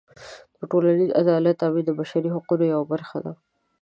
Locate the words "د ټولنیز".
0.57-1.09